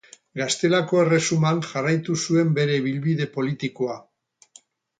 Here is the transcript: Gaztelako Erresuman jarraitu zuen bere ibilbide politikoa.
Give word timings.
Gaztelako 0.39 1.01
Erresuman 1.01 1.61
jarraitu 1.67 2.17
zuen 2.23 2.57
bere 2.57 2.81
ibilbide 2.81 3.31
politikoa. 3.39 4.03